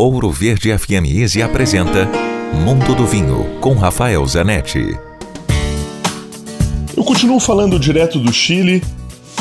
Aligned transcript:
Ouro 0.00 0.30
Verde 0.30 0.70
FM 0.78 1.10
Easy 1.12 1.42
apresenta 1.42 2.08
Mundo 2.54 2.94
do 2.94 3.04
Vinho 3.04 3.58
com 3.60 3.74
Rafael 3.74 4.24
Zanetti. 4.24 4.96
Eu 6.96 7.02
continuo 7.02 7.40
falando 7.40 7.80
direto 7.80 8.20
do 8.20 8.32
Chile 8.32 8.80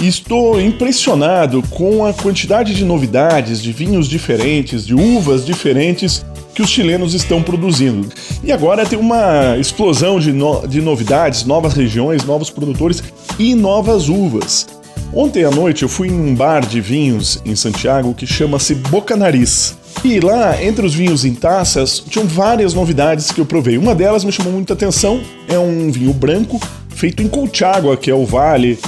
e 0.02 0.08
estou 0.08 0.60
impressionado 0.60 1.62
com 1.70 2.04
a 2.04 2.12
quantidade 2.12 2.74
de 2.74 2.84
novidades, 2.84 3.62
de 3.62 3.72
vinhos 3.72 4.08
diferentes, 4.08 4.84
de 4.84 4.96
uvas 4.96 5.46
diferentes 5.46 6.26
que 6.56 6.64
os 6.64 6.72
chilenos 6.72 7.14
estão 7.14 7.44
produzindo. 7.44 8.10
E 8.44 8.52
agora 8.52 8.84
tem 8.84 8.98
uma 8.98 9.56
explosão 9.60 10.20
de, 10.20 10.34
no 10.34 10.68
de 10.68 10.82
novidades, 10.82 11.46
novas 11.46 11.76
regiões, 11.76 12.24
novos 12.24 12.50
produtores 12.50 13.04
e 13.38 13.54
novas 13.54 14.10
uvas. 14.10 14.68
Ontem 15.14 15.44
à 15.44 15.52
noite 15.52 15.84
eu 15.84 15.90
fui 15.90 16.08
em 16.08 16.20
um 16.20 16.34
bar 16.34 16.66
de 16.66 16.82
vinhos 16.82 17.40
em 17.46 17.56
Santiago 17.56 18.16
que 18.16 18.26
chama-se 18.26 18.74
Boca 18.74 19.16
Nariz. 19.16 19.78
E 20.04 20.20
lá, 20.20 20.64
entre 20.64 20.86
os 20.86 20.94
vinhos 20.94 21.26
em 21.26 21.34
taças, 21.34 22.00
tinham 22.00 22.26
várias 22.28 22.74
novidades 22.74 23.32
que 23.32 23.42
eu 23.42 23.46
provei. 23.46 23.78
Uma 23.78 23.96
delas 23.96 24.24
me 24.24 24.32
chamou 24.32 24.54
muita 24.54 24.74
atenção, 24.74 25.22
é 25.48 25.58
um 25.58 25.92
vinho 25.92 26.14
branco 26.14 26.60
feito 26.90 27.22
em 27.22 27.28
Colchagua, 27.28 27.98
que 27.98 28.10
é 28.10 28.16
o 28.16 28.26
vale 28.26 28.80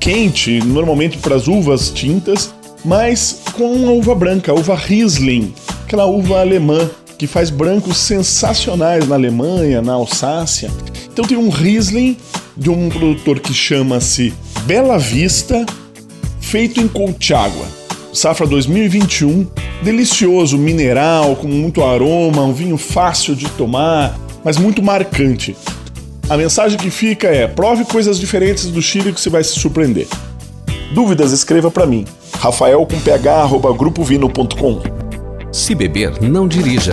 quente, 0.00 0.58
normalmente 0.64 1.18
para 1.18 1.36
as 1.36 1.46
uvas 1.46 1.90
tintas, 1.90 2.52
mas 2.84 3.42
com 3.52 3.88
a 3.88 3.92
uva 3.92 4.14
branca, 4.14 4.50
a 4.50 4.54
uva 4.54 4.74
Riesling, 4.74 5.54
aquela 5.84 6.06
uva 6.06 6.40
alemã 6.40 6.90
que 7.16 7.26
faz 7.26 7.50
brancos 7.50 7.98
sensacionais 7.98 9.06
na 9.06 9.14
Alemanha, 9.14 9.80
na 9.80 9.92
Alsácia. 9.92 10.70
Então 11.12 11.24
tem 11.24 11.36
um 11.36 11.50
Riesling 11.50 12.16
de 12.56 12.68
um 12.68 12.88
produtor 12.88 13.38
que 13.38 13.54
chama-se 13.54 14.34
Bela 14.64 14.98
Vista, 14.98 15.64
feito 16.40 16.80
em 16.80 16.88
Colchagua. 16.88 17.81
Safra 18.12 18.46
2021, 18.46 19.46
delicioso, 19.82 20.58
mineral, 20.58 21.34
com 21.34 21.48
muito 21.48 21.82
aroma, 21.82 22.42
um 22.42 22.52
vinho 22.52 22.76
fácil 22.76 23.34
de 23.34 23.48
tomar, 23.50 24.18
mas 24.44 24.58
muito 24.58 24.82
marcante. 24.82 25.56
A 26.28 26.36
mensagem 26.36 26.78
que 26.78 26.90
fica 26.90 27.28
é: 27.28 27.46
prove 27.46 27.86
coisas 27.86 28.20
diferentes 28.20 28.66
do 28.66 28.82
Chile 28.82 29.14
que 29.14 29.20
você 29.20 29.30
vai 29.30 29.42
se 29.42 29.58
surpreender. 29.58 30.06
Dúvidas, 30.92 31.32
escreva 31.32 31.70
para 31.70 31.86
mim. 31.86 32.04
Rafael 32.38 32.84
com 32.84 33.00
ph, 33.00 33.58
grupovino.com. 33.78 34.82
Se 35.50 35.74
beber, 35.74 36.20
não 36.20 36.46
dirija. 36.46 36.92